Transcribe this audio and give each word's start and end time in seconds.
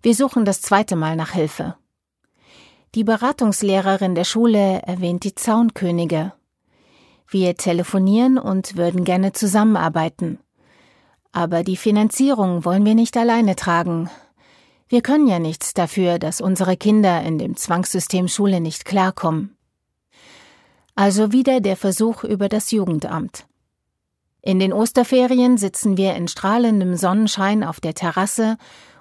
Wir 0.00 0.14
suchen 0.14 0.44
das 0.44 0.60
zweite 0.60 0.96
Mal 0.96 1.16
nach 1.16 1.32
Hilfe. 1.32 1.74
Die 2.94 3.04
Beratungslehrerin 3.04 4.14
der 4.14 4.24
Schule 4.24 4.82
erwähnt 4.82 5.24
die 5.24 5.34
Zaunkönige. 5.34 6.32
Wir 7.28 7.56
telefonieren 7.56 8.38
und 8.38 8.76
würden 8.76 9.04
gerne 9.04 9.32
zusammenarbeiten. 9.32 10.38
Aber 11.32 11.62
die 11.62 11.76
Finanzierung 11.76 12.64
wollen 12.64 12.86
wir 12.86 12.94
nicht 12.94 13.16
alleine 13.16 13.56
tragen. 13.56 14.08
Wir 14.88 15.02
können 15.02 15.26
ja 15.26 15.38
nichts 15.38 15.74
dafür, 15.74 16.18
dass 16.18 16.40
unsere 16.40 16.76
Kinder 16.76 17.22
in 17.22 17.38
dem 17.38 17.56
Zwangssystem 17.56 18.28
Schule 18.28 18.60
nicht 18.60 18.86
klarkommen. 18.86 19.56
Also 20.94 21.32
wieder 21.32 21.60
der 21.60 21.76
Versuch 21.76 22.24
über 22.24 22.48
das 22.48 22.70
Jugendamt. 22.70 23.46
In 24.40 24.58
den 24.58 24.72
Osterferien 24.72 25.58
sitzen 25.58 25.98
wir 25.98 26.14
in 26.14 26.26
strahlendem 26.28 26.96
Sonnenschein 26.96 27.62
auf 27.62 27.80
der 27.80 27.94
Terrasse 27.94 28.56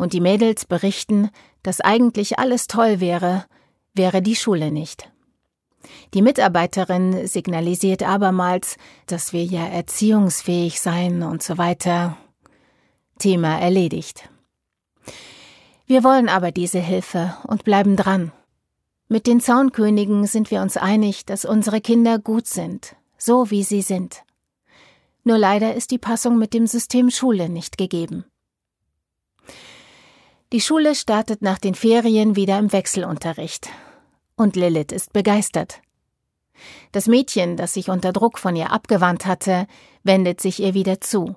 und 0.00 0.14
die 0.14 0.20
Mädels 0.22 0.64
berichten, 0.64 1.28
dass 1.62 1.82
eigentlich 1.82 2.38
alles 2.38 2.66
toll 2.66 3.00
wäre, 3.00 3.44
wäre 3.92 4.22
die 4.22 4.34
Schule 4.34 4.70
nicht. 4.70 5.10
Die 6.14 6.22
Mitarbeiterin 6.22 7.26
signalisiert 7.26 8.02
abermals, 8.02 8.76
dass 9.06 9.34
wir 9.34 9.44
ja 9.44 9.66
erziehungsfähig 9.66 10.80
seien 10.80 11.22
und 11.22 11.42
so 11.42 11.58
weiter. 11.58 12.16
Thema 13.18 13.58
erledigt. 13.58 14.30
Wir 15.86 16.02
wollen 16.02 16.30
aber 16.30 16.50
diese 16.50 16.78
Hilfe 16.78 17.36
und 17.46 17.64
bleiben 17.64 17.96
dran. 17.96 18.32
Mit 19.08 19.26
den 19.26 19.40
Zaunkönigen 19.40 20.26
sind 20.26 20.50
wir 20.50 20.62
uns 20.62 20.78
einig, 20.78 21.26
dass 21.26 21.44
unsere 21.44 21.82
Kinder 21.82 22.18
gut 22.18 22.46
sind, 22.46 22.96
so 23.18 23.50
wie 23.50 23.64
sie 23.64 23.82
sind. 23.82 24.22
Nur 25.24 25.36
leider 25.36 25.74
ist 25.74 25.90
die 25.90 25.98
Passung 25.98 26.38
mit 26.38 26.54
dem 26.54 26.66
System 26.66 27.10
Schule 27.10 27.50
nicht 27.50 27.76
gegeben. 27.76 28.24
Die 30.52 30.60
Schule 30.60 30.96
startet 30.96 31.42
nach 31.42 31.58
den 31.58 31.76
Ferien 31.76 32.34
wieder 32.34 32.58
im 32.58 32.72
Wechselunterricht. 32.72 33.68
Und 34.36 34.56
Lilith 34.56 34.90
ist 34.90 35.12
begeistert. 35.12 35.80
Das 36.90 37.06
Mädchen, 37.06 37.56
das 37.56 37.74
sich 37.74 37.88
unter 37.88 38.12
Druck 38.12 38.38
von 38.38 38.56
ihr 38.56 38.72
abgewandt 38.72 39.26
hatte, 39.26 39.66
wendet 40.02 40.40
sich 40.40 40.60
ihr 40.60 40.74
wieder 40.74 41.00
zu. 41.00 41.36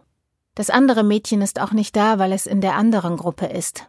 Das 0.55 0.70
andere 0.72 1.03
Mädchen 1.03 1.42
ist 1.42 1.59
auch 1.59 1.72
nicht 1.72 1.95
da, 1.95 2.17
weil 2.17 2.31
es 2.31 2.47
in 2.47 2.59
der 2.59 2.75
anderen 2.75 3.17
Gruppe 3.17 3.45
ist. 3.45 3.88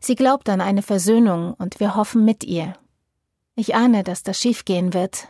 Sie 0.00 0.14
glaubt 0.14 0.48
an 0.48 0.62
eine 0.62 0.82
Versöhnung 0.82 1.54
und 1.54 1.78
wir 1.78 1.94
hoffen 1.94 2.24
mit 2.24 2.42
ihr. 2.44 2.74
Ich 3.54 3.74
ahne, 3.74 4.02
dass 4.02 4.22
das 4.22 4.40
schiefgehen 4.40 4.94
wird. 4.94 5.28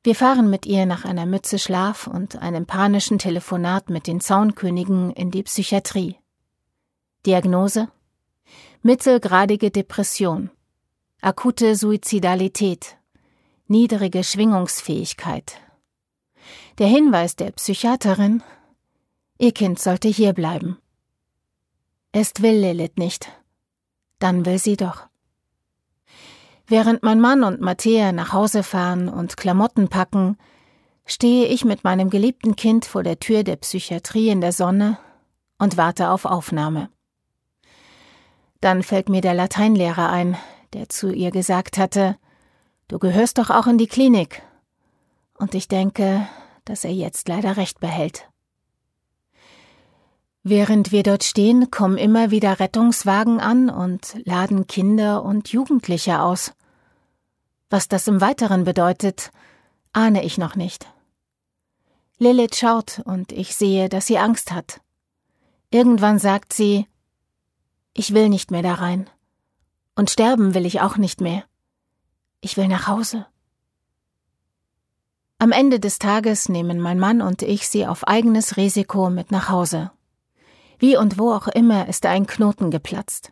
Wir 0.03 0.15
fahren 0.15 0.51
mit 0.51 0.67
ihr 0.67 0.85
nach 0.85 1.07
einer 1.07 1.25
Mütze 1.25 1.59
Schlaf 1.59 2.07
und 2.07 2.37
einem 2.37 2.67
panischen 2.67 3.19
Telefonat 3.19 3.89
mit 3.89 4.07
den 4.07 4.21
Zaunkönigen 4.21 5.11
in 5.13 5.31
die 5.31 5.45
Psychiatrie. 5.45 6.17
Diagnose? 7.25 7.89
Mittelgradige 8.83 9.71
Depression, 9.71 10.51
akute 11.23 11.75
Suizidalität, 11.75 12.99
niedrige 13.67 14.23
Schwingungsfähigkeit. 14.23 15.59
Der 16.79 16.89
Hinweis 16.89 17.37
der 17.37 17.53
Psychiaterin? 17.53 18.43
Ihr 19.39 19.53
Kind 19.53 19.79
sollte 19.79 20.09
hier 20.09 20.33
bleiben. 20.33 20.79
Erst 22.13 22.43
will 22.43 22.59
Lilith 22.59 22.97
nicht, 22.97 23.31
dann 24.19 24.45
will 24.45 24.59
sie 24.59 24.77
doch. 24.77 25.07
Während 26.67 27.03
mein 27.03 27.21
Mann 27.21 27.45
und 27.45 27.61
Matthäa 27.61 28.13
nach 28.13 28.33
Hause 28.33 28.63
fahren 28.63 29.09
und 29.09 29.37
Klamotten 29.37 29.89
packen, 29.89 30.37
stehe 31.07 31.47
ich 31.47 31.65
mit 31.65 31.85
meinem 31.85 32.11
geliebten 32.11 32.57
Kind 32.57 32.87
vor 32.87 33.03
der 33.03 33.21
Tür 33.21 33.45
der 33.45 33.57
Psychiatrie 33.57 34.31
in 34.31 34.41
der 34.41 34.53
Sonne 34.53 34.99
und 35.59 35.77
warte 35.77 36.11
auf 36.11 36.25
Aufnahme. 36.25 36.89
Dann 38.61 38.83
fällt 38.83 39.09
mir 39.09 39.21
der 39.21 39.35
Lateinlehrer 39.35 40.11
ein, 40.11 40.37
der 40.73 40.89
zu 40.89 41.13
ihr 41.13 41.31
gesagt 41.31 41.79
hatte, 41.79 42.17
Du 42.89 42.99
gehörst 42.99 43.39
doch 43.39 43.51
auch 43.51 43.67
in 43.67 43.79
die 43.79 43.87
Klinik. 43.87 44.43
Und 45.39 45.55
ich 45.55 45.69
denke, 45.69 46.29
dass 46.65 46.85
er 46.85 46.93
jetzt 46.93 47.29
leider 47.29 47.57
recht 47.57 47.81
behält. 47.81 48.29
Während 50.43 50.93
wir 50.93 51.03
dort 51.03 51.25
stehen, 51.25 51.71
kommen 51.71 51.97
immer 51.97 52.31
wieder 52.31 52.61
Rettungswagen 52.61 53.41
an 53.41 53.71
und 53.71 54.15
laden 54.27 54.67
Kinder 54.67 55.23
und 55.23 55.49
Jugendliche 55.49 56.21
aus. 56.21 56.53
Was 57.71 57.89
das 57.89 58.07
im 58.09 58.21
Weiteren 58.21 58.65
bedeutet, 58.65 59.31
ahne 59.95 60.23
ich 60.23 60.37
noch 60.37 60.55
nicht. 60.55 60.87
Lilith 62.19 62.57
schaut 62.57 63.01
und 63.05 63.33
ich 63.33 63.57
sehe, 63.57 63.89
dass 63.89 64.07
sie 64.07 64.19
Angst 64.19 64.53
hat. 64.53 64.81
Irgendwann 65.71 66.19
sagt 66.19 66.53
sie, 66.53 66.87
ich 67.95 68.13
will 68.13 68.29
nicht 68.29 68.51
mehr 68.51 68.63
da 68.63 68.75
rein. 68.75 69.09
Und 69.97 70.11
sterben 70.11 70.55
will 70.55 70.67
ich 70.67 70.81
auch 70.81 70.97
nicht 70.97 71.21
mehr. 71.21 71.45
Ich 72.41 72.57
will 72.57 72.69
nach 72.69 72.87
Hause. 72.87 73.27
Am 75.45 75.53
Ende 75.53 75.79
des 75.79 75.99
Tages 75.99 76.49
nehmen 76.49 76.81
mein 76.81 76.99
Mann 76.99 77.21
und 77.21 77.43
ich 77.43 77.69
sie 77.69 77.87
auf 77.87 78.09
eigenes 78.09 78.57
Risiko 78.57 79.11
mit 79.11 79.31
nach 79.31 79.51
Hause. 79.51 79.91
Wie 80.79 80.97
und 80.97 81.19
wo 81.19 81.33
auch 81.33 81.49
immer 81.49 81.87
ist 81.87 82.07
ein 82.07 82.27
Knoten 82.27 82.71
geplatzt. 82.71 83.31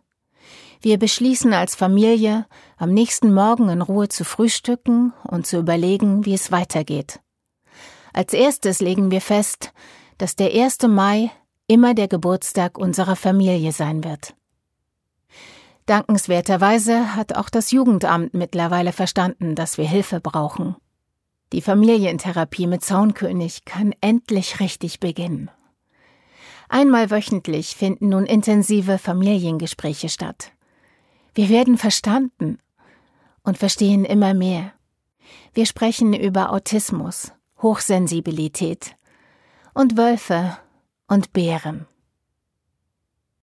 Wir 0.83 0.99
beschließen 0.99 1.55
als 1.55 1.75
Familie, 1.75 2.45
am 2.77 2.93
nächsten 2.93 3.33
Morgen 3.33 3.71
in 3.71 3.81
Ruhe 3.81 4.09
zu 4.09 4.27
frühstücken 4.27 5.15
und 5.25 5.47
zu 5.47 5.57
überlegen, 5.57 6.27
wie 6.27 6.35
es 6.35 6.53
weitergeht. 6.53 7.21
Als 8.13 8.35
erstes 8.35 8.83
legen 8.83 9.11
wir 9.11 9.23
fest, 9.23 9.73
dass 10.19 10.37
der 10.37 10.53
1. 10.53 10.83
Mai 10.89 11.31
immer 11.67 11.95
der 11.95 12.09
Geburtstag 12.09 12.77
unserer 12.77 13.17
Familie 13.17 13.73
sein 13.73 14.05
wird. 14.05 14.35
Dankenswerterweise 15.87 17.17
hat 17.17 17.35
auch 17.37 17.49
das 17.49 17.71
Jugendamt 17.71 18.35
mittlerweile 18.35 18.93
verstanden, 18.93 19.55
dass 19.55 19.79
wir 19.79 19.89
Hilfe 19.89 20.21
brauchen. 20.21 20.77
Die 21.53 21.61
Familientherapie 21.61 22.67
mit 22.67 22.83
Zaunkönig 22.83 23.65
kann 23.67 23.95
endlich 24.01 24.59
richtig 24.59 25.01
beginnen. 25.01 25.51
Einmal 26.69 27.11
wöchentlich 27.11 27.77
finden 27.77 28.09
nun 28.09 28.25
intensive 28.25 28.97
Familiengespräche 28.97 30.09
statt. 30.09 30.53
Wir 31.35 31.51
werden 31.51 31.77
verstanden 31.77 32.59
und 33.43 33.59
verstehen 33.59 34.07
immer 34.07 34.33
mehr. 34.33 34.73
Wir 35.53 35.67
sprechen 35.67 36.15
über 36.15 36.53
Autismus, 36.53 37.33
Hochsensibilität 37.61 38.97
und 39.75 39.99
Wölfe 39.99 40.57
und 41.07 41.35
Bären. 41.35 41.87